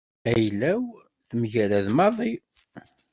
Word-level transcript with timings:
Ayla-w 0.31 0.85
temgarad 1.29 1.87
maḍi. 1.97 2.31